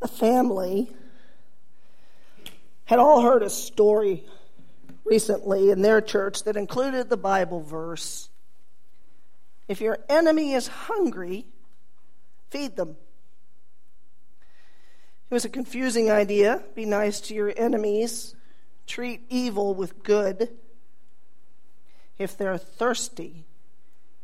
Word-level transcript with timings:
a 0.00 0.08
family 0.08 0.90
had 2.84 2.98
all 2.98 3.20
heard 3.22 3.42
a 3.42 3.50
story 3.50 4.24
recently 5.04 5.70
in 5.70 5.82
their 5.82 6.00
church 6.00 6.44
that 6.44 6.56
included 6.56 7.08
the 7.08 7.16
Bible 7.16 7.60
verse 7.60 8.28
If 9.66 9.82
your 9.82 9.98
enemy 10.08 10.54
is 10.54 10.68
hungry, 10.68 11.44
feed 12.50 12.76
them. 12.76 12.96
It 15.30 15.34
was 15.34 15.44
a 15.44 15.50
confusing 15.50 16.10
idea. 16.10 16.62
Be 16.74 16.86
nice 16.86 17.20
to 17.22 17.34
your 17.34 17.52
enemies, 17.54 18.34
treat 18.86 19.20
evil 19.28 19.74
with 19.74 20.02
good. 20.02 20.56
If 22.18 22.38
they're 22.38 22.56
thirsty, 22.56 23.44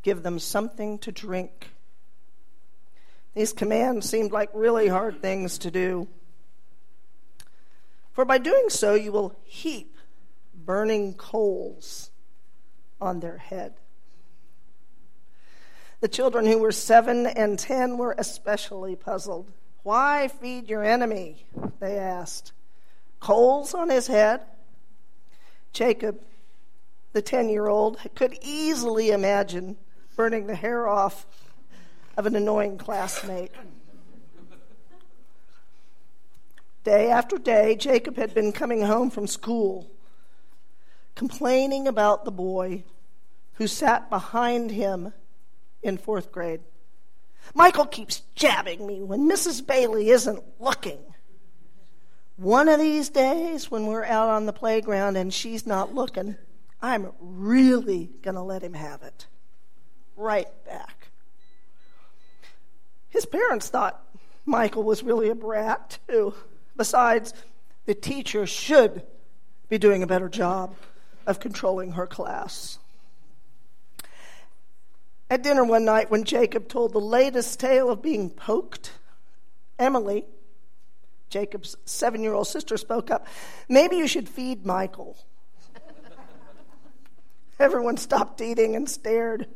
give 0.02 0.22
them 0.22 0.38
something 0.38 0.98
to 1.00 1.12
drink. 1.12 1.73
These 3.34 3.52
commands 3.52 4.08
seemed 4.08 4.32
like 4.32 4.50
really 4.54 4.88
hard 4.88 5.20
things 5.20 5.58
to 5.58 5.70
do. 5.70 6.08
For 8.12 8.24
by 8.24 8.38
doing 8.38 8.70
so, 8.70 8.94
you 8.94 9.10
will 9.10 9.36
heap 9.42 9.96
burning 10.54 11.14
coals 11.14 12.10
on 13.00 13.20
their 13.20 13.38
head. 13.38 13.74
The 16.00 16.08
children 16.08 16.46
who 16.46 16.58
were 16.58 16.72
seven 16.72 17.26
and 17.26 17.58
ten 17.58 17.98
were 17.98 18.14
especially 18.16 18.94
puzzled. 18.94 19.50
Why 19.82 20.28
feed 20.28 20.68
your 20.68 20.84
enemy? 20.84 21.46
They 21.80 21.98
asked. 21.98 22.52
Coals 23.20 23.74
on 23.74 23.90
his 23.90 24.06
head? 24.06 24.42
Jacob, 25.72 26.20
the 27.14 27.22
10 27.22 27.48
year 27.48 27.66
old, 27.66 27.98
could 28.14 28.38
easily 28.42 29.10
imagine 29.10 29.76
burning 30.14 30.46
the 30.46 30.54
hair 30.54 30.86
off 30.86 31.26
of 32.16 32.26
an 32.26 32.36
annoying 32.36 32.78
classmate. 32.78 33.52
Day 36.84 37.10
after 37.10 37.38
day, 37.38 37.76
Jacob 37.76 38.16
had 38.16 38.34
been 38.34 38.52
coming 38.52 38.82
home 38.82 39.10
from 39.10 39.26
school, 39.26 39.90
complaining 41.14 41.88
about 41.88 42.24
the 42.24 42.30
boy 42.30 42.84
who 43.54 43.66
sat 43.66 44.10
behind 44.10 44.70
him 44.70 45.12
in 45.82 45.96
fourth 45.96 46.30
grade. 46.30 46.60
Michael 47.54 47.86
keeps 47.86 48.22
jabbing 48.34 48.86
me 48.86 49.02
when 49.02 49.28
Mrs. 49.28 49.66
Bailey 49.66 50.10
isn't 50.10 50.42
looking. 50.58 50.98
One 52.36 52.68
of 52.68 52.80
these 52.80 53.10
days, 53.10 53.70
when 53.70 53.86
we're 53.86 54.04
out 54.04 54.28
on 54.28 54.46
the 54.46 54.52
playground 54.52 55.16
and 55.16 55.32
she's 55.32 55.66
not 55.66 55.94
looking, 55.94 56.36
I'm 56.82 57.12
really 57.20 58.10
going 58.22 58.34
to 58.34 58.42
let 58.42 58.62
him 58.62 58.74
have 58.74 59.02
it. 59.02 59.26
Right 60.16 60.48
back. 60.66 61.03
His 63.14 63.24
parents 63.26 63.68
thought 63.68 64.04
Michael 64.44 64.82
was 64.82 65.04
really 65.04 65.30
a 65.30 65.36
brat, 65.36 65.98
too. 66.08 66.34
Besides, 66.76 67.32
the 67.86 67.94
teacher 67.94 68.44
should 68.44 69.04
be 69.68 69.78
doing 69.78 70.02
a 70.02 70.06
better 70.06 70.28
job 70.28 70.74
of 71.24 71.38
controlling 71.38 71.92
her 71.92 72.08
class. 72.08 72.80
At 75.30 75.44
dinner 75.44 75.64
one 75.64 75.84
night, 75.84 76.10
when 76.10 76.24
Jacob 76.24 76.68
told 76.68 76.92
the 76.92 76.98
latest 76.98 77.60
tale 77.60 77.88
of 77.88 78.02
being 78.02 78.30
poked, 78.30 78.90
Emily, 79.78 80.24
Jacob's 81.30 81.76
seven 81.84 82.20
year 82.20 82.34
old 82.34 82.48
sister, 82.48 82.76
spoke 82.76 83.12
up. 83.12 83.28
Maybe 83.68 83.94
you 83.96 84.08
should 84.08 84.28
feed 84.28 84.66
Michael. 84.66 85.16
Everyone 87.60 87.96
stopped 87.96 88.40
eating 88.40 88.74
and 88.74 88.90
stared. 88.90 89.46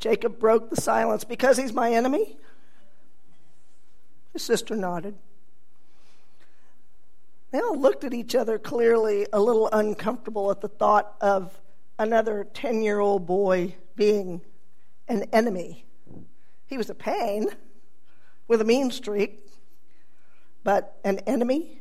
Jacob 0.00 0.38
broke 0.38 0.70
the 0.70 0.80
silence. 0.80 1.24
Because 1.24 1.56
he's 1.58 1.72
my 1.72 1.92
enemy? 1.92 2.38
His 4.32 4.42
sister 4.42 4.74
nodded. 4.74 5.14
They 7.52 7.60
all 7.60 7.78
looked 7.78 8.04
at 8.04 8.14
each 8.14 8.34
other 8.34 8.58
clearly, 8.58 9.26
a 9.32 9.40
little 9.40 9.68
uncomfortable 9.72 10.50
at 10.50 10.60
the 10.60 10.68
thought 10.68 11.14
of 11.20 11.60
another 11.98 12.46
10 12.54 12.82
year 12.82 12.98
old 12.98 13.26
boy 13.26 13.74
being 13.96 14.40
an 15.08 15.24
enemy. 15.32 15.84
He 16.66 16.78
was 16.78 16.88
a 16.88 16.94
pain 16.94 17.48
with 18.46 18.60
a 18.60 18.64
mean 18.64 18.90
streak, 18.92 19.44
but 20.62 20.96
an 21.04 21.18
enemy? 21.20 21.80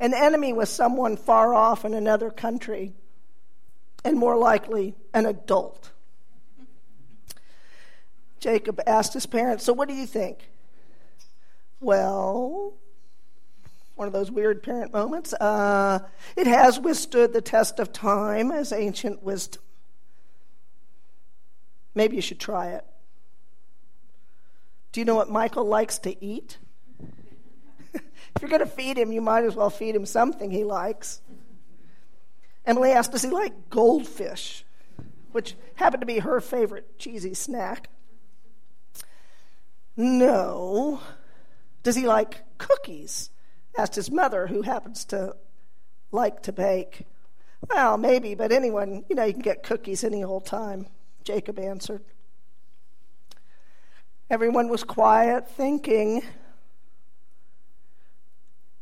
An 0.00 0.14
enemy 0.14 0.52
was 0.52 0.70
someone 0.70 1.16
far 1.16 1.54
off 1.54 1.84
in 1.84 1.94
another 1.94 2.30
country, 2.30 2.94
and 4.04 4.18
more 4.18 4.36
likely, 4.36 4.94
an 5.12 5.26
adult. 5.26 5.92
Jacob 8.44 8.78
asked 8.86 9.14
his 9.14 9.24
parents, 9.24 9.64
So 9.64 9.72
what 9.72 9.88
do 9.88 9.94
you 9.94 10.04
think? 10.04 10.50
Well, 11.80 12.74
one 13.94 14.06
of 14.06 14.12
those 14.12 14.30
weird 14.30 14.62
parent 14.62 14.92
moments. 14.92 15.32
Uh, 15.32 16.00
it 16.36 16.46
has 16.46 16.78
withstood 16.78 17.32
the 17.32 17.40
test 17.40 17.78
of 17.78 17.90
time 17.90 18.52
as 18.52 18.70
ancient 18.70 19.22
wisdom. 19.22 19.62
Maybe 21.94 22.16
you 22.16 22.20
should 22.20 22.38
try 22.38 22.72
it. 22.72 22.84
Do 24.92 25.00
you 25.00 25.06
know 25.06 25.14
what 25.14 25.30
Michael 25.30 25.64
likes 25.64 25.96
to 26.00 26.22
eat? 26.22 26.58
if 27.94 28.02
you're 28.42 28.50
going 28.50 28.60
to 28.60 28.66
feed 28.66 28.98
him, 28.98 29.10
you 29.10 29.22
might 29.22 29.44
as 29.44 29.56
well 29.56 29.70
feed 29.70 29.96
him 29.96 30.04
something 30.04 30.50
he 30.50 30.64
likes. 30.64 31.22
Emily 32.66 32.90
asked, 32.90 33.12
Does 33.12 33.22
he 33.22 33.30
like 33.30 33.70
goldfish? 33.70 34.66
Which 35.32 35.54
happened 35.76 36.02
to 36.02 36.06
be 36.06 36.18
her 36.18 36.42
favorite 36.42 36.98
cheesy 36.98 37.32
snack. 37.32 37.88
No. 39.96 41.00
Does 41.82 41.96
he 41.96 42.06
like 42.06 42.42
cookies? 42.58 43.30
asked 43.76 43.94
his 43.94 44.10
mother, 44.10 44.46
who 44.46 44.62
happens 44.62 45.04
to 45.06 45.36
like 46.12 46.42
to 46.42 46.52
bake. 46.52 47.06
Well, 47.68 47.96
maybe, 47.98 48.34
but 48.34 48.52
anyone, 48.52 49.04
you 49.08 49.16
know, 49.16 49.24
you 49.24 49.32
can 49.32 49.42
get 49.42 49.62
cookies 49.62 50.04
any 50.04 50.22
old 50.22 50.46
time, 50.46 50.86
Jacob 51.24 51.58
answered. 51.58 52.02
Everyone 54.30 54.68
was 54.68 54.84
quiet, 54.84 55.48
thinking. 55.48 56.22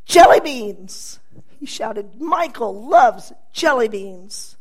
Jelly 0.04 0.40
beans! 0.40 1.20
He 1.58 1.66
shouted, 1.66 2.20
Michael 2.20 2.88
loves 2.88 3.32
jelly 3.52 3.88
beans. 3.88 4.56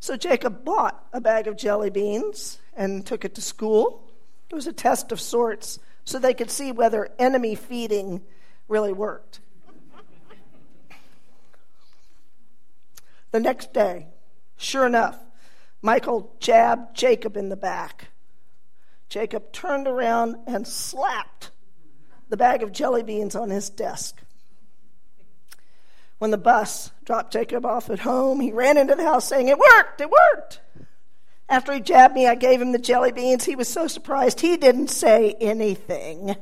So 0.00 0.16
Jacob 0.16 0.64
bought 0.64 1.04
a 1.12 1.20
bag 1.20 1.46
of 1.46 1.56
jelly 1.56 1.90
beans 1.90 2.58
and 2.74 3.04
took 3.04 3.24
it 3.24 3.34
to 3.34 3.40
school. 3.40 4.05
It 4.50 4.54
was 4.54 4.66
a 4.66 4.72
test 4.72 5.12
of 5.12 5.20
sorts 5.20 5.78
so 6.04 6.18
they 6.18 6.34
could 6.34 6.50
see 6.50 6.72
whether 6.72 7.10
enemy 7.18 7.54
feeding 7.54 8.22
really 8.68 8.92
worked. 8.92 9.40
The 13.32 13.40
next 13.40 13.72
day, 13.72 14.06
sure 14.56 14.86
enough, 14.86 15.18
Michael 15.82 16.32
jabbed 16.40 16.96
Jacob 16.96 17.36
in 17.36 17.48
the 17.48 17.56
back. 17.56 18.08
Jacob 19.08 19.52
turned 19.52 19.86
around 19.86 20.36
and 20.46 20.66
slapped 20.66 21.50
the 22.28 22.36
bag 22.36 22.62
of 22.62 22.72
jelly 22.72 23.02
beans 23.02 23.36
on 23.36 23.50
his 23.50 23.68
desk. 23.68 24.22
When 26.18 26.30
the 26.30 26.38
bus 26.38 26.92
dropped 27.04 27.32
Jacob 27.32 27.66
off 27.66 27.90
at 27.90 28.00
home, 28.00 28.40
he 28.40 28.52
ran 28.52 28.78
into 28.78 28.94
the 28.94 29.04
house 29.04 29.28
saying, 29.28 29.48
It 29.48 29.58
worked! 29.58 30.00
It 30.00 30.10
worked! 30.10 30.60
After 31.48 31.72
he 31.72 31.80
jabbed 31.80 32.14
me, 32.14 32.26
I 32.26 32.34
gave 32.34 32.60
him 32.60 32.72
the 32.72 32.78
jelly 32.78 33.12
beans. 33.12 33.44
He 33.44 33.54
was 33.54 33.68
so 33.68 33.86
surprised 33.86 34.40
he 34.40 34.56
didn't 34.56 34.88
say 34.88 35.36
anything. 35.40 36.34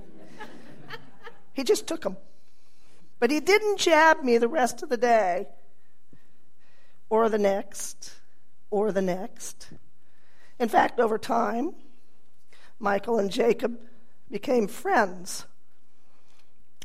he 1.53 1.62
just 1.62 1.87
took 1.87 2.03
them. 2.03 2.16
But 3.19 3.31
he 3.31 3.41
didn't 3.41 3.78
jab 3.78 4.22
me 4.22 4.38
the 4.38 4.48
rest 4.48 4.82
of 4.82 4.88
the 4.88 4.97
day 4.97 5.47
or 7.10 7.28
the 7.28 7.38
next, 7.38 8.14
or 8.70 8.93
the 8.93 9.03
next. 9.03 9.69
In 10.59 10.69
fact, 10.69 10.98
over 10.98 11.19
time, 11.19 11.75
Michael 12.78 13.19
and 13.19 13.31
Jacob 13.31 13.78
became 14.31 14.67
friends. 14.67 15.46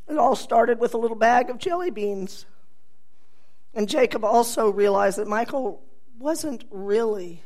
It 0.08 0.18
all 0.18 0.36
started 0.36 0.80
with 0.80 0.94
a 0.94 0.98
little 0.98 1.18
bag 1.18 1.50
of 1.50 1.58
jelly 1.58 1.90
beans. 1.90 2.46
And 3.74 3.88
Jacob 3.88 4.24
also 4.24 4.70
realized 4.70 5.18
that 5.18 5.28
Michael 5.28 5.82
wasn't 6.18 6.64
really 6.70 7.44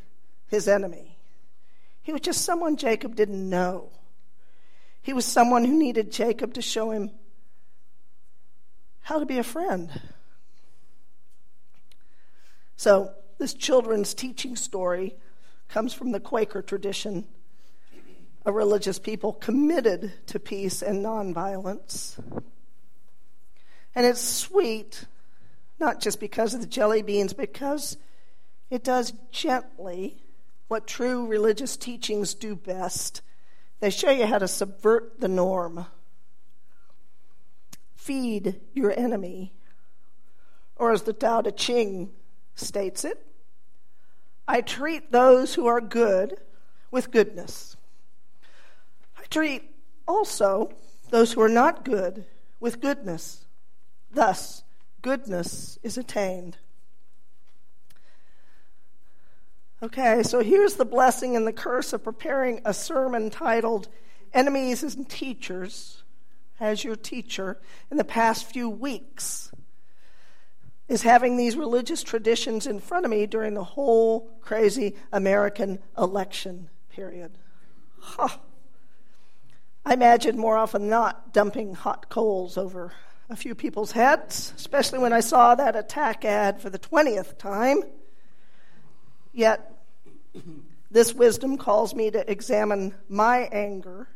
his 0.54 0.68
enemy. 0.68 1.18
He 2.04 2.12
was 2.12 2.22
just 2.22 2.44
someone 2.44 2.76
Jacob 2.76 3.16
didn't 3.16 3.50
know. 3.50 3.90
He 5.02 5.14
was 5.14 5.26
someone 5.26 5.66
who 5.66 5.78
needed 5.78 6.12
Jacob 6.12 6.54
to 6.54 6.62
show 6.62 6.92
him 6.92 7.12
how 9.02 9.20
to 9.20 9.26
be 9.26 9.38
a 9.38 9.44
friend. 9.44 9.90
So, 12.78 13.12
this 13.38 13.54
children's 13.54 14.14
teaching 14.14 14.56
story 14.56 15.16
comes 15.68 15.94
from 15.94 16.12
the 16.12 16.20
Quaker 16.20 16.62
tradition, 16.62 17.26
a 18.46 18.52
religious 18.52 19.00
people 19.00 19.34
committed 19.34 20.14
to 20.28 20.40
peace 20.40 20.82
and 20.82 21.04
nonviolence. 21.04 22.18
And 23.96 24.06
it's 24.06 24.22
sweet, 24.22 25.06
not 25.80 26.02
just 26.02 26.20
because 26.20 26.54
of 26.54 26.62
the 26.62 26.68
jelly 26.68 27.02
beans, 27.02 27.34
because 27.34 27.98
it 28.70 28.84
does 28.84 29.14
gently 29.32 30.24
what 30.68 30.88
true 30.88 31.26
religious 31.28 31.78
teachings 31.78 32.34
do 32.34 32.56
best. 32.56 33.22
They 33.80 33.90
show 33.90 34.12
you 34.12 34.26
how 34.26 34.40
to 34.40 34.48
subvert 34.48 35.20
the 35.20 35.28
norm. 35.28 35.86
feed 38.04 38.60
your 38.74 38.98
enemy. 39.00 39.54
Or 40.76 40.92
as 40.92 41.04
the 41.04 41.14
Tao 41.14 41.42
Te 41.42 41.52
Ching 41.52 42.12
states 42.56 43.06
it, 43.06 43.26
I 44.48 44.60
treat 44.60 45.12
those 45.12 45.54
who 45.56 45.68
are 45.68 45.80
good 45.80 46.36
with 46.92 47.12
goodness. 47.12 47.78
I 49.18 49.24
treat 49.30 49.64
also 50.06 50.74
those 51.12 51.32
who 51.32 51.42
are 51.42 51.50
not 51.50 51.86
good 51.86 52.26
with 52.60 52.82
goodness. 52.82 53.46
Thus, 54.12 54.64
goodness 55.02 55.80
is 55.82 55.98
attained. 55.98 56.58
Okay, 59.84 60.24
so 60.24 60.40
here's 60.40 60.76
the 60.76 60.86
blessing 60.86 61.36
and 61.36 61.46
the 61.46 61.52
curse 61.52 61.92
of 61.92 62.06
preparing 62.06 62.62
a 62.64 62.74
sermon 62.74 63.30
titled 63.30 63.90
Enemies 64.34 64.82
and 64.82 65.10
Teachers 65.10 66.04
as 66.58 66.86
your 66.86 66.96
teacher 66.96 67.60
in 67.92 67.98
the 67.98 68.06
past 68.06 68.50
few 68.50 68.70
weeks 68.70 69.52
is 70.88 71.02
having 71.02 71.36
these 71.36 71.58
religious 71.58 72.02
traditions 72.02 72.66
in 72.66 72.80
front 72.80 73.04
of 73.04 73.12
me 73.12 73.26
during 73.26 73.56
the 73.56 73.64
whole 73.66 74.32
crazy 74.40 74.96
American 75.12 75.80
election 75.98 76.70
period. 76.90 77.38
Huh. 78.00 78.38
I 79.86 79.96
imagine 79.96 80.38
more 80.38 80.58
often 80.58 80.88
not 80.88 81.34
dumping 81.34 81.76
hot 81.76 82.08
coals 82.08 82.58
over 82.58 82.94
a 83.30 83.36
few 83.36 83.54
people's 83.54 83.92
heads, 83.92 84.54
especially 84.56 85.00
when 85.00 85.12
I 85.12 85.20
saw 85.20 85.56
that 85.56 85.76
attack 85.76 86.24
ad 86.24 86.62
for 86.62 86.70
the 86.70 86.80
20th 86.80 87.38
time. 87.38 87.84
Yet, 89.34 89.73
this 90.92 91.14
wisdom 91.14 91.58
calls 91.58 91.94
me 91.96 92.12
to 92.12 92.30
examine 92.32 92.94
my 93.10 93.50
anger 93.52 94.08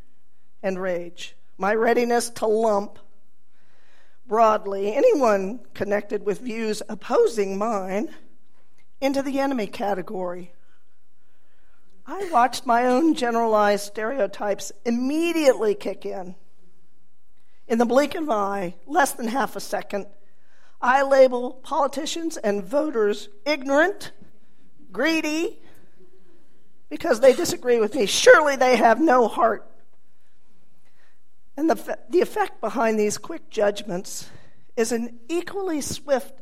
and 0.62 0.82
rage, 0.82 1.36
my 1.58 1.74
readiness 1.74 2.30
to 2.30 2.48
lump 2.48 3.00
broadly 4.28 4.94
anyone 4.94 5.60
connected 5.74 6.26
with 6.26 6.42
views 6.42 6.82
opposing 6.90 7.58
mine 7.58 8.14
into 9.00 9.22
the 9.22 9.40
enemy 9.40 9.68
category. 9.68 10.54
I 12.06 12.30
watched 12.32 12.66
my 12.66 12.86
own 12.86 13.16
generalized 13.16 13.86
stereotypes 13.86 14.72
immediately 14.86 15.76
kick 15.76 16.06
in. 16.06 16.36
In 17.68 17.80
the 17.80 17.86
blink 17.86 18.16
of 18.16 18.24
an 18.24 18.32
eye, 18.32 18.76
less 18.86 19.12
than 19.12 19.28
half 19.28 19.56
a 19.56 19.60
second, 19.60 20.08
I 20.82 21.04
label 21.04 21.54
politicians 21.54 22.38
and 22.38 22.64
voters 22.64 23.30
ignorant, 23.46 24.12
greedy, 24.92 25.60
because 26.90 27.20
they 27.20 27.34
disagree 27.34 27.80
with 27.80 27.96
me. 27.96 28.06
Surely 28.06 28.56
they 28.56 28.76
have 28.76 29.00
no 29.00 29.28
heart. 29.28 29.70
And 31.56 31.70
the, 31.70 31.98
the 32.10 32.22
effect 32.22 32.62
behind 32.62 33.00
these 33.00 33.18
quick 33.18 33.50
judgments 33.50 34.30
is 34.76 34.92
an 34.92 35.20
equally 35.28 35.82
swift 35.82 36.40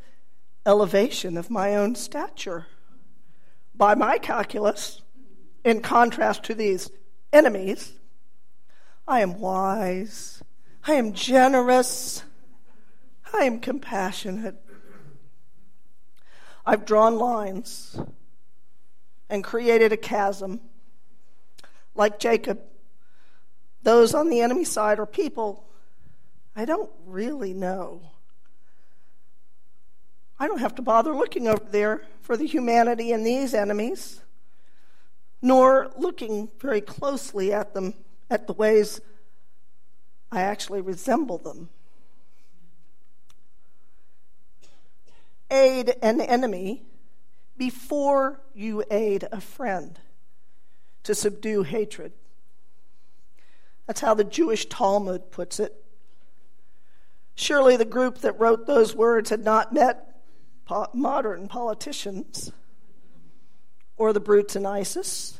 elevation 0.66 1.38
of 1.38 1.50
my 1.50 1.76
own 1.76 1.96
stature. 1.96 2.68
By 3.74 3.96
my 3.96 4.18
calculus, 4.18 5.02
in 5.64 5.82
contrast 5.82 6.44
to 6.44 6.54
these 6.54 6.90
enemies, 7.32 7.94
I 9.08 9.22
am 9.22 9.40
wise, 9.40 10.44
I 10.86 10.94
am 10.94 11.14
generous, 11.14 12.24
I 13.34 13.44
am 13.46 13.60
compassionate. 13.60 14.56
I've 16.66 16.86
drawn 16.86 17.18
lines 17.18 17.98
and 19.30 19.44
created 19.44 19.92
a 19.92 19.98
chasm. 19.98 20.60
Like 21.94 22.20
Jacob, 22.20 22.62
those 23.84 24.14
on 24.14 24.30
the 24.30 24.42
enemy 24.42 24.64
side 24.64 25.00
are 25.00 25.06
people 25.06 25.66
I 26.56 26.64
don't 26.64 26.90
really 27.06 27.54
know. 27.54 28.02
I 30.40 30.48
don't 30.48 30.60
have 30.60 30.76
to 30.76 30.82
bother 30.82 31.14
looking 31.14 31.48
over 31.48 31.64
there 31.70 32.04
for 32.22 32.38
the 32.38 32.46
humanity 32.46 33.12
in 33.12 33.24
these 33.24 33.54
enemies, 33.54 34.22
nor 35.42 35.92
looking 35.98 36.50
very 36.60 36.82
closely 36.82 37.52
at 37.54 37.74
them, 37.74 37.94
at 38.30 38.48
the 38.48 38.54
ways 38.54 39.02
I 40.32 40.42
actually 40.42 40.82
resemble 40.82 41.38
them. 41.38 41.70
Aid 45.52 45.96
an 46.02 46.22
enemy 46.22 46.84
before 47.58 48.42
you 48.54 48.84
aid 48.92 49.28
a 49.32 49.42
friend 49.42 50.00
to 51.04 51.16
subdue 51.16 51.64
hatred. 51.64 52.14
That's 53.88 54.02
how 54.02 54.14
the 54.14 54.24
Jewish 54.24 54.66
Talmud 54.66 55.32
puts 55.32 55.60
it. 55.60 55.84
Surely 57.36 57.78
the 57.78 57.86
group 57.86 58.20
that 58.20 58.40
wrote 58.40 58.66
those 58.66 58.96
words 58.96 59.30
had 59.30 59.44
not 59.44 59.74
met 59.74 60.22
po- 60.66 60.88
modern 60.94 61.48
politicians 61.48 62.52
or 63.98 64.14
the 64.14 64.20
brutes 64.20 64.56
in 64.56 64.66
ISIS 64.66 65.40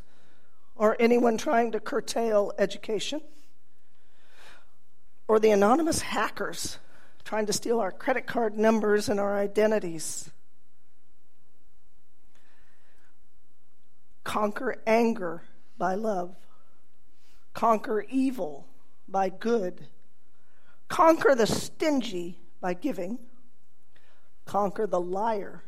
or 0.76 0.96
anyone 1.00 1.38
trying 1.38 1.72
to 1.72 1.80
curtail 1.80 2.52
education 2.58 3.22
or 5.28 5.40
the 5.40 5.52
anonymous 5.52 6.02
hackers 6.02 6.78
trying 7.24 7.48
to 7.48 7.54
steal 7.54 7.80
our 7.80 7.92
credit 7.92 8.28
card 8.28 8.56
numbers 8.56 9.10
and 9.10 9.20
our 9.20 9.38
identities. 9.38 10.30
Conquer 14.26 14.82
anger 14.86 15.44
by 15.78 15.96
love. 15.96 16.36
Conquer 17.54 18.06
evil 18.10 18.68
by 19.08 19.30
good. 19.30 19.88
Conquer 20.90 21.36
the 21.36 21.48
stingy 21.48 22.40
by 22.60 22.74
giving. 22.74 23.20
Conquer 24.44 24.88
the 24.88 25.00
liar 25.00 25.64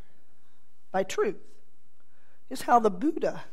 by 0.92 1.02
truth. 1.02 1.38
Is 2.50 2.62
how 2.62 2.78
the 2.78 2.90
Buddha 2.90 3.44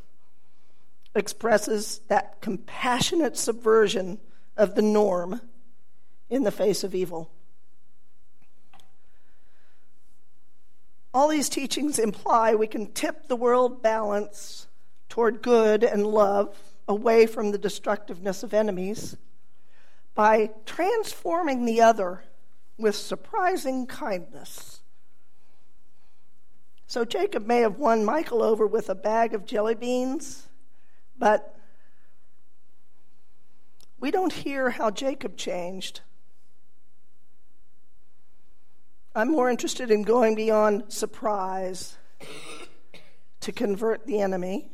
expresses 1.14 2.02
that 2.08 2.42
compassionate 2.42 3.38
subversion 3.38 4.20
of 4.58 4.76
the 4.76 4.82
norm 4.82 5.40
in 6.30 6.44
the 6.44 6.52
face 6.52 6.84
of 6.84 6.94
evil. 6.94 7.32
All 11.14 11.30
these 11.30 11.48
teachings 11.48 12.00
imply 12.00 12.56
we 12.56 12.68
can 12.68 12.92
tip 12.92 13.28
the 13.28 13.36
world 13.36 13.82
balance 13.82 14.68
toward 15.10 15.42
good 15.42 15.84
and 15.84 16.06
love, 16.06 16.58
away 16.88 17.26
from 17.26 17.52
the 17.52 17.58
destructiveness 17.58 18.44
of 18.44 18.54
enemies, 18.54 19.18
by 20.14 20.50
transforming 20.66 21.66
the 21.66 21.82
other 21.82 22.24
with 22.78 22.96
surprising 22.96 23.86
kindness. 23.86 24.82
So 26.88 27.04
Jacob 27.04 27.46
may 27.46 27.60
have 27.60 27.78
won 27.78 28.06
Michael 28.06 28.44
over 28.44 28.68
with 28.68 28.90
a 28.90 28.96
bag 28.96 29.34
of 29.34 29.46
jelly 29.46 29.76
beans, 29.76 30.48
but 31.18 31.58
we 34.00 34.12
don't 34.12 34.34
hear 34.34 34.70
how 34.70 34.92
Jacob 34.92 35.36
changed. 35.38 36.02
I'm 39.16 39.32
more 39.32 39.50
interested 39.50 39.92
in 39.92 40.04
going 40.04 40.36
beyond 40.36 40.92
surprise 40.92 41.98
to 43.40 43.52
convert 43.52 44.06
the 44.06 44.20
enemy 44.20 44.70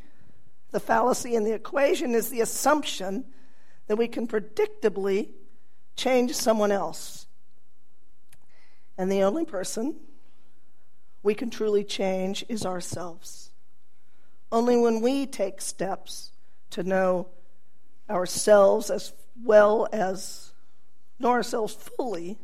the 0.72 0.80
fallacy 0.80 1.36
in 1.36 1.44
the 1.44 1.54
equation 1.54 2.16
is 2.16 2.30
the 2.30 2.42
assumption 2.42 3.26
that 3.88 3.98
we 3.98 4.08
can 4.08 4.28
predictably 4.28 5.30
change 5.96 6.34
someone 6.34 6.72
else. 6.72 7.28
And 8.98 9.12
the 9.12 9.24
only 9.24 9.46
person 9.46 9.96
we 11.24 11.36
can 11.36 11.50
truly 11.50 11.84
change 11.84 12.46
is 12.48 12.66
ourselves. 12.66 13.52
Only 14.52 14.78
when 14.78 15.02
we 15.02 15.26
take 15.26 15.62
steps 15.62 16.32
to 16.72 16.84
know 16.84 17.28
ourselves 18.10 18.90
as 18.90 19.14
well 19.44 19.88
as 19.92 20.54
know 21.20 21.30
ourselves 21.30 21.74
fully, 21.74 22.38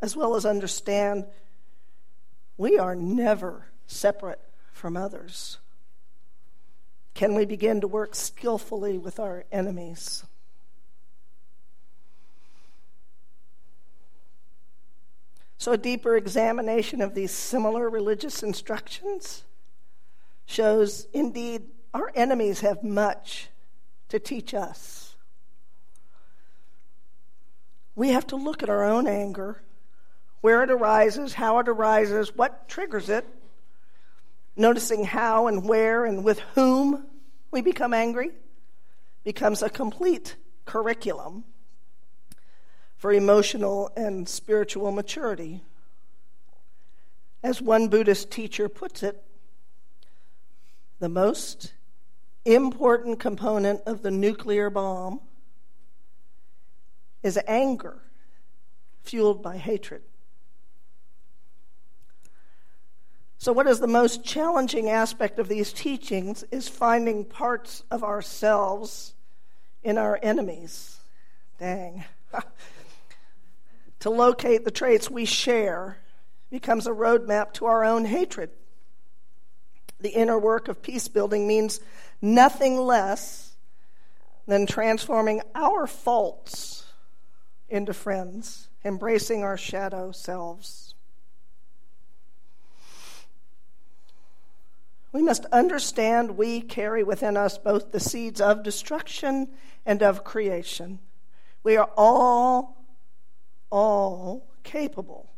as 0.00 0.14
well 0.14 0.34
as 0.34 0.46
understand 0.46 1.26
we 2.56 2.78
are 2.78 2.94
never 2.94 3.66
separate 3.86 4.40
from 4.72 4.96
others 4.96 5.58
can 7.14 7.34
we 7.34 7.44
begin 7.44 7.80
to 7.80 7.88
work 7.88 8.14
skillfully 8.14 8.98
with 8.98 9.20
our 9.20 9.44
enemies. 9.52 10.24
So, 15.58 15.72
a 15.72 15.78
deeper 15.78 16.16
examination 16.16 17.00
of 17.00 17.14
these 17.14 17.30
similar 17.30 17.88
religious 17.88 18.42
instructions 18.42 19.44
shows 20.44 21.06
indeed 21.12 21.62
our 21.94 22.10
enemies 22.16 22.60
have 22.60 22.82
much 22.82 23.48
to 24.08 24.18
teach 24.18 24.54
us. 24.54 25.14
We 27.94 28.08
have 28.08 28.26
to 28.28 28.36
look 28.36 28.62
at 28.62 28.70
our 28.70 28.82
own 28.82 29.06
anger, 29.06 29.62
where 30.40 30.64
it 30.64 30.70
arises, 30.70 31.34
how 31.34 31.58
it 31.60 31.68
arises, 31.68 32.34
what 32.34 32.68
triggers 32.68 33.08
it, 33.08 33.26
noticing 34.56 35.04
how 35.04 35.46
and 35.46 35.68
where 35.68 36.04
and 36.04 36.24
with 36.24 36.40
whom 36.54 37.06
we 37.50 37.60
become 37.60 37.94
angry 37.94 38.30
becomes 39.24 39.62
a 39.62 39.70
complete 39.70 40.36
curriculum 40.64 41.44
for 42.96 43.12
emotional 43.12 43.90
and 43.96 44.28
spiritual 44.28 44.92
maturity. 44.92 45.62
As 47.42 47.60
one 47.60 47.88
Buddhist 47.88 48.30
teacher 48.30 48.68
puts 48.68 49.02
it, 49.02 49.22
the 51.00 51.08
most 51.08 51.72
important 52.44 53.18
component 53.18 53.80
of 53.86 54.02
the 54.02 54.10
nuclear 54.10 54.70
bomb 54.70 55.20
is 57.22 57.38
anger 57.46 58.02
fueled 59.02 59.42
by 59.42 59.56
hatred. 59.56 60.02
So, 63.42 63.52
what 63.52 63.66
is 63.66 63.80
the 63.80 63.88
most 63.88 64.22
challenging 64.22 64.88
aspect 64.88 65.40
of 65.40 65.48
these 65.48 65.72
teachings 65.72 66.44
is 66.52 66.68
finding 66.68 67.24
parts 67.24 67.82
of 67.90 68.04
ourselves 68.04 69.14
in 69.82 69.98
our 69.98 70.16
enemies. 70.22 71.00
Dang. 71.58 72.04
to 73.98 74.10
locate 74.10 74.64
the 74.64 74.70
traits 74.70 75.10
we 75.10 75.24
share 75.24 75.98
becomes 76.52 76.86
a 76.86 76.92
roadmap 76.92 77.52
to 77.54 77.66
our 77.66 77.84
own 77.84 78.04
hatred. 78.04 78.50
The 79.98 80.10
inner 80.10 80.38
work 80.38 80.68
of 80.68 80.80
peace 80.80 81.08
building 81.08 81.48
means 81.48 81.80
nothing 82.20 82.76
less 82.76 83.56
than 84.46 84.68
transforming 84.68 85.42
our 85.56 85.88
faults 85.88 86.84
into 87.68 87.92
friends, 87.92 88.68
embracing 88.84 89.42
our 89.42 89.56
shadow 89.56 90.12
selves. 90.12 90.94
We 95.12 95.22
must 95.22 95.44
understand 95.46 96.38
we 96.38 96.62
carry 96.62 97.04
within 97.04 97.36
us 97.36 97.58
both 97.58 97.92
the 97.92 98.00
seeds 98.00 98.40
of 98.40 98.62
destruction 98.62 99.48
and 99.84 100.02
of 100.02 100.24
creation. 100.24 101.00
We 101.62 101.76
are 101.76 101.90
all, 101.96 102.84
all 103.70 104.48
capable 104.62 105.30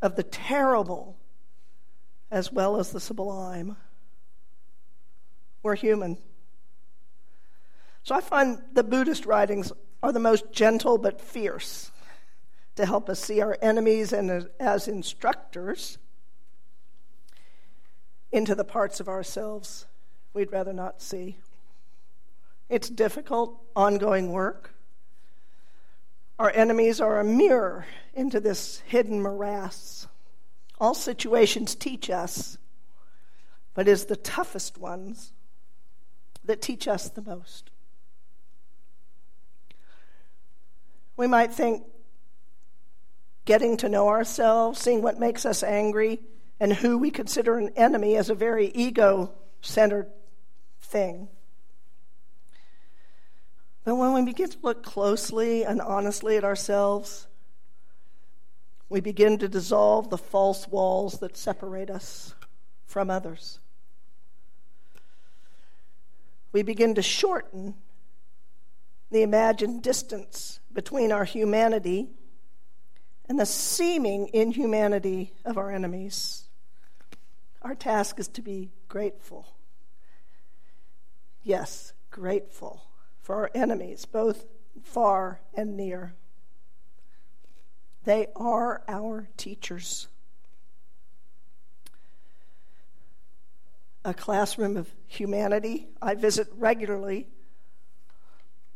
of 0.00 0.16
the 0.16 0.22
terrible 0.22 1.18
as 2.30 2.50
well 2.50 2.78
as 2.78 2.90
the 2.90 3.00
sublime. 3.00 3.76
We're 5.62 5.74
human. 5.74 6.16
So 8.02 8.14
I 8.14 8.22
find 8.22 8.62
the 8.72 8.84
Buddhist 8.84 9.26
writings 9.26 9.72
are 10.02 10.12
the 10.12 10.18
most 10.18 10.50
gentle 10.50 10.96
but 10.96 11.20
fierce 11.20 11.92
to 12.76 12.86
help 12.86 13.10
us 13.10 13.20
see 13.20 13.42
our 13.42 13.58
enemies 13.60 14.14
and 14.14 14.48
as 14.58 14.88
instructors 14.88 15.98
into 18.32 18.54
the 18.54 18.64
parts 18.64 19.00
of 19.00 19.08
ourselves 19.08 19.86
we'd 20.32 20.52
rather 20.52 20.72
not 20.72 21.02
see. 21.02 21.38
It's 22.68 22.88
difficult, 22.88 23.60
ongoing 23.74 24.30
work. 24.30 24.72
Our 26.38 26.50
enemies 26.50 27.00
are 27.00 27.18
a 27.18 27.24
mirror 27.24 27.86
into 28.14 28.40
this 28.40 28.80
hidden 28.86 29.20
morass. 29.20 30.06
All 30.80 30.94
situations 30.94 31.74
teach 31.74 32.08
us, 32.08 32.56
but 33.74 33.88
it's 33.88 34.04
the 34.04 34.16
toughest 34.16 34.78
ones 34.78 35.32
that 36.44 36.62
teach 36.62 36.88
us 36.88 37.10
the 37.10 37.22
most. 37.22 37.70
We 41.16 41.26
might 41.26 41.52
think 41.52 41.82
getting 43.44 43.76
to 43.78 43.88
know 43.88 44.08
ourselves, 44.08 44.78
seeing 44.80 45.02
what 45.02 45.18
makes 45.18 45.44
us 45.44 45.62
angry, 45.62 46.20
and 46.60 46.74
who 46.74 46.98
we 46.98 47.10
consider 47.10 47.56
an 47.56 47.70
enemy 47.74 48.14
is 48.14 48.28
a 48.28 48.34
very 48.34 48.66
ego 48.68 49.32
centered 49.62 50.06
thing. 50.82 51.28
But 53.84 53.96
when 53.96 54.12
we 54.12 54.22
begin 54.22 54.50
to 54.50 54.58
look 54.62 54.84
closely 54.84 55.64
and 55.64 55.80
honestly 55.80 56.36
at 56.36 56.44
ourselves, 56.44 57.26
we 58.90 59.00
begin 59.00 59.38
to 59.38 59.48
dissolve 59.48 60.10
the 60.10 60.18
false 60.18 60.68
walls 60.68 61.20
that 61.20 61.36
separate 61.36 61.88
us 61.88 62.34
from 62.84 63.08
others. 63.08 63.58
We 66.52 66.62
begin 66.62 66.94
to 66.96 67.02
shorten 67.02 67.74
the 69.10 69.22
imagined 69.22 69.82
distance 69.82 70.60
between 70.72 71.10
our 71.10 71.24
humanity 71.24 72.10
and 73.28 73.38
the 73.38 73.46
seeming 73.46 74.28
inhumanity 74.32 75.32
of 75.44 75.56
our 75.56 75.70
enemies. 75.70 76.49
Our 77.62 77.74
task 77.74 78.18
is 78.18 78.28
to 78.28 78.42
be 78.42 78.70
grateful. 78.88 79.46
Yes, 81.42 81.92
grateful 82.10 82.82
for 83.20 83.36
our 83.36 83.50
enemies, 83.54 84.06
both 84.06 84.46
far 84.82 85.40
and 85.54 85.76
near. 85.76 86.14
They 88.04 88.28
are 88.34 88.82
our 88.88 89.28
teachers. 89.36 90.08
A 94.04 94.14
classroom 94.14 94.78
of 94.78 94.88
humanity 95.06 95.88
I 96.00 96.14
visit 96.14 96.48
regularly 96.56 97.28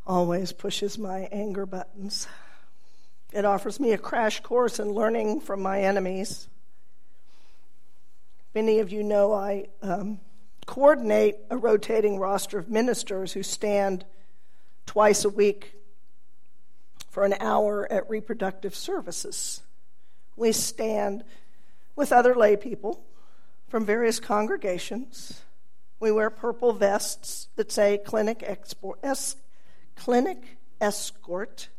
always 0.06 0.52
pushes 0.52 0.98
my 0.98 1.20
anger 1.32 1.64
buttons. 1.64 2.28
It 3.32 3.46
offers 3.46 3.80
me 3.80 3.92
a 3.92 3.98
crash 3.98 4.40
course 4.40 4.78
in 4.78 4.92
learning 4.92 5.40
from 5.40 5.62
my 5.62 5.80
enemies. 5.80 6.48
Many 8.54 8.78
of 8.78 8.92
you 8.92 9.02
know 9.02 9.32
I 9.32 9.66
um, 9.82 10.20
coordinate 10.64 11.38
a 11.50 11.56
rotating 11.56 12.20
roster 12.20 12.56
of 12.56 12.70
ministers 12.70 13.32
who 13.32 13.42
stand 13.42 14.04
twice 14.86 15.24
a 15.24 15.28
week 15.28 15.74
for 17.10 17.24
an 17.24 17.34
hour 17.40 17.90
at 17.90 18.08
reproductive 18.08 18.76
services. 18.76 19.60
We 20.36 20.52
stand 20.52 21.24
with 21.96 22.12
other 22.12 22.36
lay 22.36 22.56
people 22.56 23.04
from 23.66 23.84
various 23.84 24.20
congregations. 24.20 25.42
We 25.98 26.12
wear 26.12 26.30
purple 26.30 26.72
vests 26.72 27.48
that 27.56 27.72
say 27.72 27.98
clinic, 27.98 28.44
export, 28.46 29.00
es, 29.02 29.34
clinic 29.96 30.58
escort. 30.80 31.70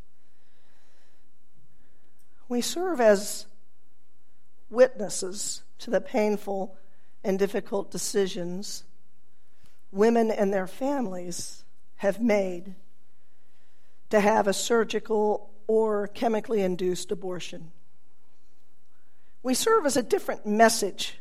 We 2.49 2.59
serve 2.59 2.99
as 2.99 3.45
witnesses 4.69 5.61
to 5.79 5.89
the 5.89 6.01
painful 6.01 6.77
and 7.23 7.39
difficult 7.39 7.91
decisions 7.91 8.83
women 9.95 10.29
and 10.29 10.53
their 10.53 10.67
families 10.67 11.63
have 11.97 12.19
made 12.19 12.75
to 14.09 14.19
have 14.19 14.47
a 14.47 14.53
surgical 14.53 15.49
or 15.67 16.07
chemically 16.07 16.61
induced 16.61 17.11
abortion. 17.11 17.71
We 19.41 19.53
serve 19.53 19.85
as 19.85 19.97
a 19.97 20.03
different 20.03 20.45
message 20.45 21.19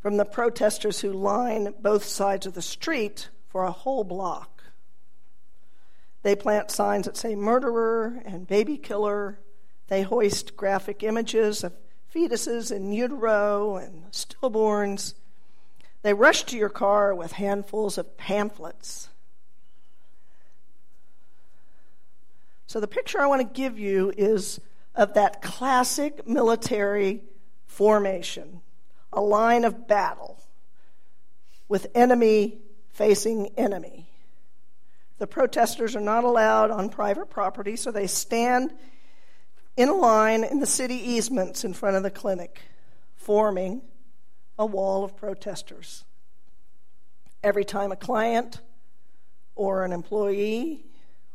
from 0.00 0.16
the 0.16 0.24
protesters 0.24 1.00
who 1.00 1.12
line 1.12 1.74
both 1.80 2.04
sides 2.04 2.44
of 2.46 2.54
the 2.54 2.62
street 2.62 3.28
for 3.48 3.64
a 3.64 3.70
whole 3.70 4.04
block. 4.04 4.64
They 6.22 6.34
plant 6.34 6.70
signs 6.70 7.06
that 7.06 7.16
say 7.16 7.34
murderer 7.34 8.20
and 8.24 8.46
baby 8.46 8.76
killer. 8.76 9.38
They 9.86 10.02
hoist 10.02 10.56
graphic 10.56 11.02
images 11.02 11.62
of 11.62 11.72
fetuses 12.18 12.74
in 12.74 12.92
utero 12.92 13.76
and 13.76 14.10
stillborns. 14.10 15.14
They 16.02 16.14
rush 16.14 16.44
to 16.44 16.56
your 16.56 16.68
car 16.68 17.14
with 17.14 17.32
handfuls 17.32 17.98
of 17.98 18.16
pamphlets 18.16 19.08
So, 22.68 22.80
the 22.80 22.86
picture 22.86 23.18
I 23.18 23.26
want 23.26 23.40
to 23.40 23.60
give 23.60 23.78
you 23.78 24.12
is 24.14 24.60
of 24.94 25.14
that 25.14 25.40
classic 25.40 26.28
military 26.28 27.22
formation 27.66 28.60
a 29.10 29.22
line 29.22 29.64
of 29.64 29.88
battle 29.88 30.38
with 31.66 31.86
enemy 31.94 32.58
facing 32.90 33.46
enemy. 33.56 34.10
The 35.16 35.26
protesters 35.26 35.96
are 35.96 36.02
not 36.02 36.24
allowed 36.24 36.70
on 36.70 36.90
private 36.90 37.30
property, 37.30 37.74
so 37.74 37.90
they 37.90 38.06
stand 38.06 38.74
in 39.78 39.88
a 39.88 39.94
line 39.94 40.42
in 40.42 40.58
the 40.58 40.66
city 40.66 40.96
easements 40.96 41.64
in 41.64 41.72
front 41.72 41.96
of 41.96 42.02
the 42.02 42.10
clinic, 42.10 42.60
forming 43.14 43.80
a 44.58 44.66
wall 44.66 45.04
of 45.04 45.16
protesters. 45.16 46.04
Every 47.44 47.64
time 47.64 47.92
a 47.92 47.96
client 47.96 48.60
or 49.54 49.84
an 49.84 49.92
employee 49.92 50.84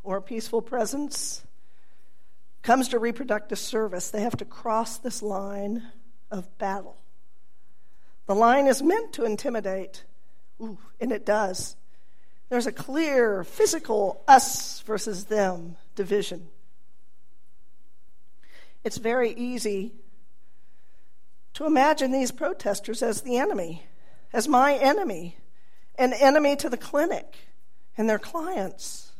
or 0.04 0.18
a 0.18 0.22
peaceful 0.22 0.62
presence 0.62 1.46
comes 2.64 2.90
to 2.90 3.00
reproductive 3.00 3.58
service, 3.58 4.12
they 4.12 4.24
have 4.24 4.36
to 4.36 4.46
cross 4.46 4.98
this 4.98 5.22
line 5.22 5.82
of 6.30 6.58
battle. 6.58 6.98
The 8.26 8.36
line 8.36 8.68
is 8.68 8.84
meant 8.84 9.14
to 9.14 9.24
intimidate, 9.24 10.04
Ooh, 10.60 10.78
and 11.00 11.14
it 11.14 11.26
does. 11.26 11.78
There's 12.50 12.68
a 12.68 12.74
clear 12.74 13.46
physical 13.46 14.22
us 14.28 14.82
versus 14.82 15.26
them 15.26 15.78
division. 15.96 16.50
It's 18.84 18.98
very 18.98 19.32
easy 19.32 19.94
to 21.54 21.66
imagine 21.66 22.12
these 22.12 22.32
protesters 22.32 23.02
as 23.02 23.22
the 23.22 23.38
enemy, 23.38 23.86
as 24.34 24.48
my 24.48 24.76
enemy, 24.76 25.38
an 25.96 26.14
enemy 26.14 26.56
to 26.58 26.70
the 26.70 26.78
clinic 26.78 27.38
and 27.98 28.10
their 28.10 28.20
clients. 28.20 29.12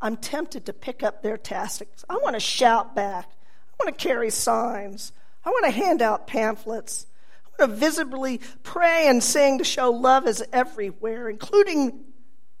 I'm 0.00 0.16
tempted 0.16 0.66
to 0.66 0.72
pick 0.72 1.02
up 1.02 1.22
their 1.22 1.38
tactics. 1.38 2.04
I 2.08 2.16
want 2.18 2.34
to 2.34 2.40
shout 2.40 2.94
back. 2.94 3.30
I 3.30 3.84
want 3.84 3.98
to 3.98 4.04
carry 4.04 4.30
signs. 4.30 5.12
I 5.44 5.50
want 5.50 5.64
to 5.64 5.70
hand 5.70 6.02
out 6.02 6.26
pamphlets. 6.26 7.06
I 7.46 7.62
want 7.62 7.72
to 7.72 7.76
visibly 7.78 8.40
pray 8.62 9.08
and 9.08 9.22
sing 9.22 9.58
to 9.58 9.64
show 9.64 9.90
love 9.90 10.28
is 10.28 10.44
everywhere, 10.52 11.28
including 11.28 12.04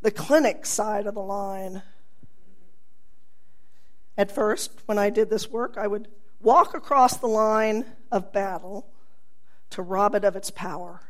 the 0.00 0.10
clinic 0.10 0.66
side 0.66 1.06
of 1.06 1.14
the 1.14 1.20
line. 1.20 1.82
At 4.16 4.34
first, 4.34 4.70
when 4.86 4.98
I 4.98 5.10
did 5.10 5.28
this 5.28 5.50
work, 5.50 5.76
I 5.76 5.86
would 5.86 6.08
walk 6.44 6.74
across 6.74 7.16
the 7.16 7.26
line 7.26 7.84
of 8.12 8.32
battle 8.32 8.86
to 9.70 9.82
rob 9.82 10.14
it 10.14 10.24
of 10.24 10.36
its 10.36 10.50
power. 10.50 11.00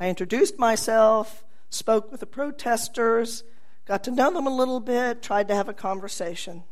I 0.00 0.08
introduced 0.08 0.58
myself, 0.58 1.44
spoke 1.70 2.10
with 2.10 2.20
the 2.20 2.26
protesters, 2.26 3.44
got 3.86 4.02
to 4.04 4.10
know 4.10 4.32
them 4.32 4.46
a 4.46 4.54
little 4.54 4.80
bit, 4.80 5.22
tried 5.22 5.48
to 5.48 5.54
have 5.54 5.68
a 5.68 5.74
conversation. 5.74 6.64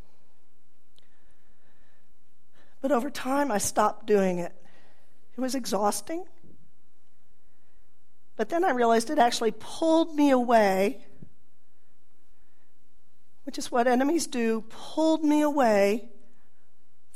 But 2.81 2.93
over 2.93 3.11
time, 3.11 3.53
I 3.53 3.59
stopped 3.59 4.07
doing 4.07 4.39
it. 4.39 4.53
It 5.37 5.41
was 5.41 5.55
exhausting. 5.55 6.25
But 8.37 8.49
then 8.49 8.65
I 8.65 8.71
realized 8.71 9.11
it 9.11 9.19
actually 9.19 9.53
pulled 9.53 10.15
me 10.15 10.31
away, 10.31 11.05
which 13.45 13.59
is 13.59 13.71
what 13.71 13.87
enemies 13.87 14.27
do, 14.27 14.65
pulled 14.71 15.23
me 15.23 15.43
away 15.43 16.09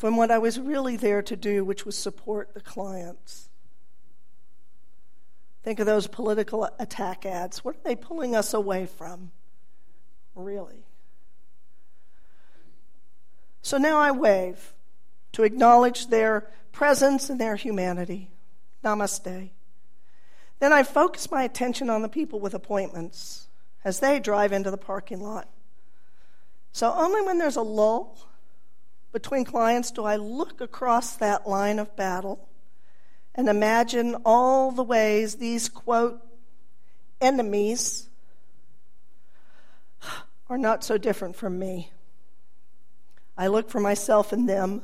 from 0.05 0.19
what 0.19 0.31
I 0.31 0.37
was 0.37 0.61
really 0.61 0.99
there 0.99 1.23
to 1.23 1.35
do, 1.35 1.65
which 1.65 1.87
was 1.87 1.97
support 1.97 2.53
the 2.53 2.61
clients. 2.61 3.49
Think 5.63 5.81
of 5.81 5.87
those 5.87 6.07
political 6.07 6.69
attack 6.79 7.25
ads. 7.25 7.65
What 7.65 7.77
are 7.77 7.85
they 7.85 7.97
pulling 7.97 8.37
us 8.37 8.53
away 8.53 8.85
from? 8.85 9.31
Really? 10.35 10.85
So 13.63 13.79
now 13.79 13.97
I 13.97 14.11
wave 14.11 14.75
to 15.33 15.43
acknowledge 15.43 16.09
their 16.09 16.51
presence 16.71 17.31
and 17.31 17.41
their 17.41 17.57
humanity. 17.57 18.31
Namaste. 18.85 19.49
Then 20.59 20.71
I 20.71 20.83
focus 20.83 21.31
my 21.31 21.45
attention 21.45 21.89
on 21.89 22.03
the 22.03 22.11
people 22.11 22.41
with 22.41 22.53
appointments 22.53 23.49
as 23.83 24.01
they 24.01 24.21
drive 24.21 24.53
into 24.53 24.71
the 24.71 24.77
parking 24.77 25.23
lot. 25.23 25.49
So 26.73 26.93
only 26.93 27.23
when 27.23 27.39
there's 27.39 27.57
a 27.57 27.63
lull 27.63 28.19
between 29.15 29.45
clients 29.45 29.93
do 29.93 30.05
I 30.05 30.17
look 30.17 30.61
across 30.61 31.15
that 31.17 31.49
line 31.49 31.79
of 31.79 31.95
battle 31.95 32.49
and 33.37 33.49
imagine 33.49 34.17
all 34.25 34.73
the 34.73 34.83
ways 34.83 35.37
these, 35.37 35.69
quote, 35.69 36.21
enemies 37.21 38.09
are 40.51 40.59
not 40.59 40.83
so 40.83 40.99
different 40.99 41.37
from 41.37 41.61
me. 41.61 41.93
I 43.39 43.47
look 43.47 43.71
for 43.71 43.79
myself 43.79 44.33
in 44.33 44.47
them 44.47 44.83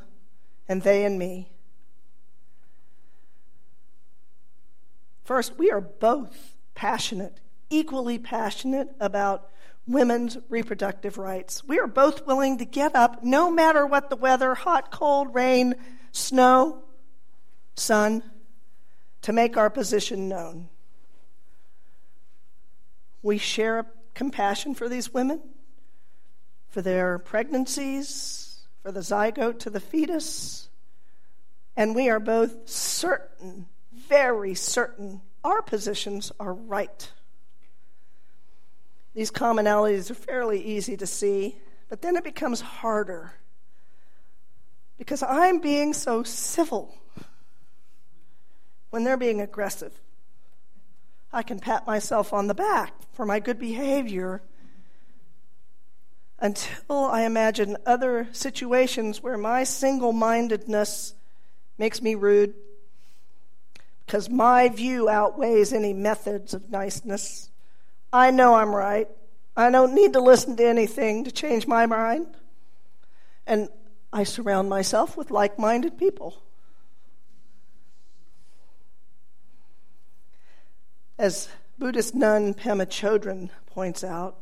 and 0.68 0.82
they 0.82 1.04
in 1.04 1.18
me. 1.18 1.50
First, 5.24 5.58
we 5.58 5.72
are 5.72 5.80
both 5.80 6.54
passionate, 6.76 7.40
equally 7.68 8.18
passionate 8.18 8.90
about 9.00 9.50
women's 9.86 10.38
reproductive 10.48 11.18
rights. 11.18 11.64
We 11.64 11.78
are 11.78 11.86
both 11.86 12.26
willing 12.26 12.58
to 12.58 12.64
get 12.64 12.94
up 12.94 13.22
no 13.22 13.50
matter 13.50 13.86
what 13.86 14.10
the 14.10 14.16
weather 14.16 14.54
hot, 14.54 14.90
cold, 14.90 15.34
rain, 15.34 15.74
snow, 16.12 16.82
sun 17.76 18.22
to 19.22 19.32
make 19.32 19.56
our 19.56 19.70
position 19.70 20.28
known. 20.28 20.68
We 23.22 23.38
share 23.38 23.86
compassion 24.14 24.74
for 24.74 24.88
these 24.88 25.12
women, 25.12 25.40
for 26.68 26.82
their 26.82 27.18
pregnancies, 27.18 28.62
for 28.82 28.92
the 28.92 29.00
zygote 29.00 29.58
to 29.60 29.70
the 29.70 29.80
fetus, 29.80 30.68
and 31.76 31.94
we 31.94 32.08
are 32.08 32.20
both 32.20 32.68
certain, 32.68 33.66
very 33.92 34.54
certain, 34.54 35.20
our 35.44 35.62
positions 35.62 36.32
are 36.40 36.52
right. 36.52 37.10
These 39.20 39.32
commonalities 39.32 40.10
are 40.10 40.14
fairly 40.14 40.64
easy 40.64 40.96
to 40.96 41.06
see, 41.06 41.58
but 41.90 42.00
then 42.00 42.16
it 42.16 42.24
becomes 42.24 42.62
harder 42.62 43.34
because 44.96 45.22
I'm 45.22 45.60
being 45.60 45.92
so 45.92 46.22
civil 46.22 46.94
when 48.88 49.04
they're 49.04 49.18
being 49.18 49.42
aggressive. 49.42 49.92
I 51.34 51.42
can 51.42 51.60
pat 51.60 51.86
myself 51.86 52.32
on 52.32 52.46
the 52.46 52.54
back 52.54 52.94
for 53.12 53.26
my 53.26 53.40
good 53.40 53.58
behavior 53.58 54.40
until 56.38 57.04
I 57.04 57.24
imagine 57.24 57.76
other 57.84 58.26
situations 58.32 59.22
where 59.22 59.36
my 59.36 59.64
single 59.64 60.14
mindedness 60.14 61.12
makes 61.76 62.00
me 62.00 62.14
rude 62.14 62.54
because 64.06 64.30
my 64.30 64.70
view 64.70 65.10
outweighs 65.10 65.74
any 65.74 65.92
methods 65.92 66.54
of 66.54 66.70
niceness. 66.70 67.49
I 68.12 68.30
know 68.30 68.54
I'm 68.54 68.74
right. 68.74 69.08
I 69.56 69.70
don't 69.70 69.94
need 69.94 70.14
to 70.14 70.20
listen 70.20 70.56
to 70.56 70.64
anything 70.66 71.24
to 71.24 71.32
change 71.32 71.66
my 71.66 71.86
mind. 71.86 72.26
And 73.46 73.68
I 74.12 74.24
surround 74.24 74.68
myself 74.68 75.16
with 75.16 75.30
like 75.30 75.58
minded 75.58 75.98
people. 75.98 76.42
As 81.18 81.48
Buddhist 81.78 82.14
nun 82.14 82.54
Pema 82.54 82.86
Chodron 82.86 83.50
points 83.66 84.02
out, 84.02 84.38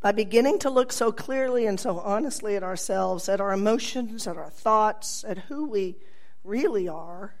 by 0.00 0.10
beginning 0.10 0.58
to 0.60 0.70
look 0.70 0.90
so 0.92 1.12
clearly 1.12 1.66
and 1.66 1.78
so 1.78 2.00
honestly 2.00 2.56
at 2.56 2.64
ourselves, 2.64 3.28
at 3.28 3.40
our 3.40 3.52
emotions, 3.52 4.26
at 4.26 4.36
our 4.36 4.50
thoughts, 4.50 5.24
at 5.28 5.38
who 5.38 5.68
we 5.68 5.96
really 6.42 6.88
are, 6.88 7.34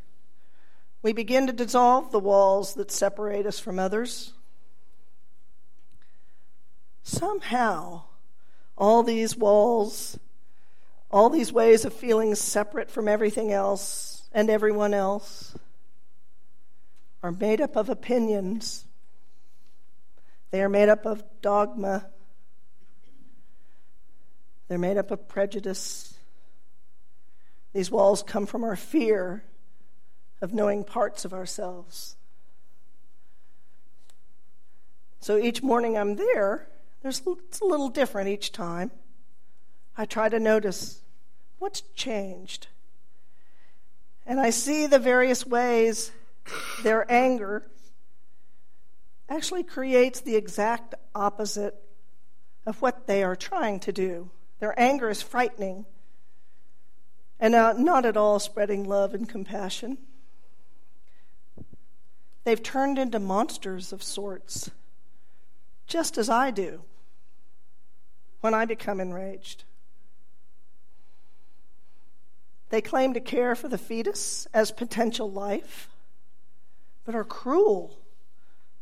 we 1.02 1.12
begin 1.12 1.48
to 1.48 1.52
dissolve 1.52 2.12
the 2.12 2.20
walls 2.20 2.74
that 2.74 2.92
separate 2.92 3.46
us 3.46 3.58
from 3.58 3.80
others. 3.80 4.34
Somehow, 7.02 8.02
all 8.76 9.02
these 9.02 9.36
walls, 9.36 10.18
all 11.10 11.28
these 11.28 11.52
ways 11.52 11.84
of 11.84 11.92
feeling 11.92 12.34
separate 12.34 12.90
from 12.90 13.08
everything 13.08 13.52
else 13.52 14.28
and 14.32 14.48
everyone 14.48 14.94
else, 14.94 15.56
are 17.22 17.32
made 17.32 17.60
up 17.60 17.76
of 17.76 17.88
opinions. 17.88 18.84
They 20.50 20.62
are 20.62 20.68
made 20.68 20.88
up 20.88 21.06
of 21.06 21.22
dogma. 21.40 22.06
They're 24.68 24.78
made 24.78 24.96
up 24.96 25.10
of 25.10 25.28
prejudice. 25.28 26.14
These 27.72 27.90
walls 27.90 28.22
come 28.22 28.46
from 28.46 28.64
our 28.64 28.76
fear 28.76 29.44
of 30.40 30.52
knowing 30.52 30.84
parts 30.84 31.24
of 31.24 31.32
ourselves. 31.32 32.16
So 35.20 35.38
each 35.38 35.62
morning 35.62 35.96
I'm 35.96 36.16
there, 36.16 36.68
there's, 37.02 37.20
it's 37.26 37.60
a 37.60 37.64
little 37.64 37.88
different 37.88 38.28
each 38.28 38.52
time. 38.52 38.92
I 39.96 40.04
try 40.04 40.28
to 40.28 40.38
notice 40.38 41.02
what's 41.58 41.82
changed. 41.94 42.68
And 44.24 44.40
I 44.40 44.50
see 44.50 44.86
the 44.86 45.00
various 45.00 45.44
ways 45.44 46.12
their 46.82 47.10
anger 47.10 47.68
actually 49.28 49.64
creates 49.64 50.20
the 50.20 50.36
exact 50.36 50.94
opposite 51.14 51.74
of 52.66 52.80
what 52.80 53.06
they 53.06 53.24
are 53.24 53.36
trying 53.36 53.80
to 53.80 53.92
do. 53.92 54.30
Their 54.60 54.78
anger 54.78 55.10
is 55.10 55.22
frightening 55.22 55.86
and 57.40 57.56
uh, 57.56 57.72
not 57.72 58.06
at 58.06 58.16
all 58.16 58.38
spreading 58.38 58.84
love 58.84 59.14
and 59.14 59.28
compassion. 59.28 59.98
They've 62.44 62.62
turned 62.62 62.98
into 62.98 63.18
monsters 63.18 63.92
of 63.92 64.02
sorts, 64.02 64.70
just 65.88 66.16
as 66.16 66.28
I 66.30 66.52
do 66.52 66.82
when 68.42 68.52
I 68.52 68.66
become 68.66 69.00
enraged. 69.00 69.64
They 72.68 72.82
claim 72.82 73.14
to 73.14 73.20
care 73.20 73.54
for 73.54 73.68
the 73.68 73.78
fetus 73.78 74.46
as 74.52 74.70
potential 74.70 75.30
life 75.30 75.88
but 77.04 77.14
are 77.14 77.24
cruel 77.24 77.98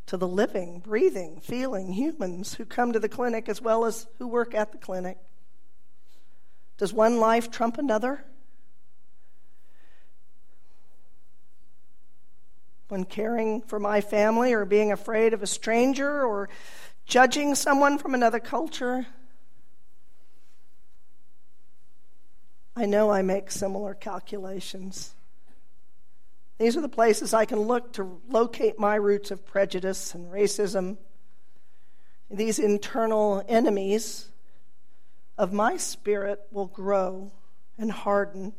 to 0.07 0.17
the 0.17 0.29
living, 0.29 0.81
breathing, 0.81 1.41
feeling 1.41 1.93
humans 1.93 2.55
who 2.55 2.65
come 2.65 2.93
to 2.93 2.99
the 2.99 3.09
clinic 3.09 3.49
as 3.49 3.63
well 3.63 3.85
as 3.85 4.07
who 4.19 4.27
work 4.27 4.55
at 4.55 4.73
the 4.73 4.79
clinic. 4.79 5.19
Does 6.79 6.93
one 6.93 7.19
life 7.19 7.51
trump 7.51 7.79
another? 7.79 8.25
When 12.89 13.05
caring 13.05 13.63
for 13.63 13.79
my 13.79 14.01
family 14.01 14.53
or 14.53 14.65
being 14.65 14.91
afraid 14.91 15.33
of 15.33 15.43
a 15.43 15.47
stranger 15.47 16.25
or 16.25 16.49
judging 17.07 17.55
someone 17.55 17.99
from 17.99 18.15
another 18.15 18.41
culture, 18.41 19.07
I 22.81 22.87
know 22.87 23.11
I 23.11 23.21
make 23.21 23.51
similar 23.51 23.93
calculations. 23.93 25.15
These 26.59 26.79
are 26.79 26.81
the 26.81 26.89
places 26.89 27.35
I 27.35 27.45
can 27.45 27.61
look 27.61 27.93
to 27.93 28.23
locate 28.27 28.79
my 28.79 28.95
roots 28.95 29.31
of 29.31 29.45
prejudice 29.45 30.15
and 30.15 30.33
racism 30.33 30.97
these 32.31 32.59
internal 32.59 33.45
enemies 33.49 34.29
of 35.37 35.53
my 35.53 35.77
spirit 35.77 36.41
will 36.51 36.69
grow 36.69 37.33
and 37.77 37.91
harden 37.91 38.55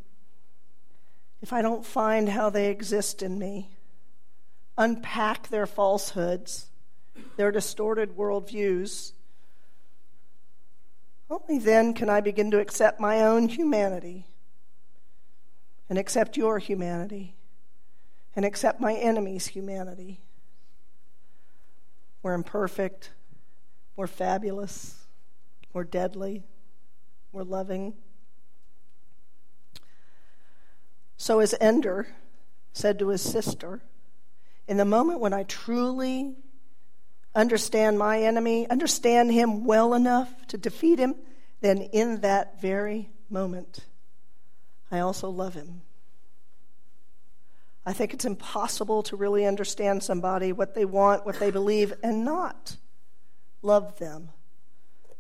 if 1.42 1.52
I 1.52 1.64
don't 1.64 1.84
find 1.84 2.30
how 2.30 2.52
they 2.52 2.70
exist 2.70 3.24
in 3.24 3.40
me, 3.40 3.72
unpack 4.78 5.48
their 5.48 5.66
falsehoods, 5.66 6.68
their 7.38 7.52
distorted 7.52 8.16
worldviews. 8.16 9.14
Only 11.32 11.60
then 11.60 11.94
can 11.94 12.10
I 12.10 12.20
begin 12.20 12.52
to 12.52 12.60
accept 12.60 13.00
my 13.00 13.22
own 13.22 13.48
humanity 13.48 14.26
and 15.90 15.98
accept 15.98 16.36
your 16.36 16.60
humanity 16.60 17.36
and 18.36 18.44
accept 18.44 18.82
my 18.82 18.94
enemy's 18.96 19.48
humanity. 19.48 20.20
We're 22.22 22.34
imperfect, 22.34 23.12
we're 23.96 24.08
fabulous, 24.08 25.06
we're 25.72 25.86
deadly, 25.86 26.44
we're 27.32 27.44
loving. 27.44 27.94
So, 31.16 31.40
as 31.40 31.56
Ender 31.62 32.08
said 32.74 33.00
to 33.00 33.08
his 33.08 33.22
sister, 33.22 33.82
in 34.68 34.76
the 34.76 34.84
moment 34.84 35.22
when 35.22 35.32
I 35.32 35.44
truly 35.44 36.36
understand 37.34 37.98
my 37.98 38.22
enemy, 38.22 38.70
understand 38.70 39.32
him 39.32 39.66
well 39.66 39.94
enough 39.94 40.30
to 40.48 40.58
defeat 40.58 41.00
him, 41.00 41.16
then 41.62 41.78
in 41.82 42.22
that 42.22 42.62
very 42.62 43.10
moment, 43.30 43.86
I 44.92 45.00
also 45.00 45.30
love 45.30 45.54
him. 45.54 45.82
I 47.86 47.94
think 47.94 48.14
it's 48.14 48.26
impossible 48.26 49.04
to 49.04 49.16
really 49.16 49.46
understand 49.46 50.04
somebody, 50.04 50.52
what 50.52 50.76
they 50.76 50.86
want, 50.86 51.26
what 51.26 51.40
they 51.40 51.50
believe, 51.50 51.94
and 52.04 52.24
not 52.26 52.76
love 53.62 53.98
them 53.98 54.30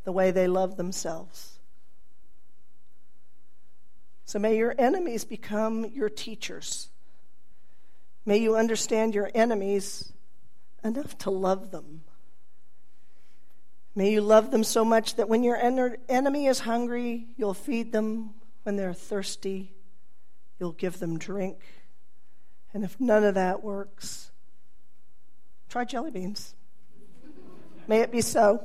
the 0.03 0.11
way 0.11 0.31
they 0.31 0.47
love 0.47 0.77
themselves. 0.77 1.59
So 4.25 4.39
may 4.39 4.57
your 4.57 4.75
enemies 4.77 5.25
become 5.25 5.85
your 5.85 6.09
teachers. 6.09 6.89
May 8.25 8.37
you 8.37 8.55
understand 8.55 9.15
your 9.15 9.31
enemies 9.33 10.13
enough 10.83 11.17
to 11.19 11.29
love 11.29 11.71
them. 11.71 12.01
May 13.93 14.11
you 14.11 14.21
love 14.21 14.51
them 14.51 14.63
so 14.63 14.85
much 14.85 15.15
that 15.15 15.27
when 15.27 15.43
your 15.43 15.57
enemy 15.57 16.47
is 16.47 16.59
hungry, 16.59 17.27
you'll 17.35 17.53
feed 17.53 17.91
them. 17.91 18.35
When 18.63 18.75
they're 18.75 18.93
thirsty, 18.93 19.73
you'll 20.59 20.71
give 20.71 20.99
them 20.99 21.17
drink. 21.17 21.57
And 22.73 22.83
if 22.83 22.99
none 23.01 23.23
of 23.23 23.33
that 23.35 23.63
works, 23.63 24.31
try 25.67 25.83
jelly 25.83 26.11
beans. 26.11 26.53
May 27.87 28.01
it 28.01 28.11
be 28.11 28.21
so. 28.21 28.63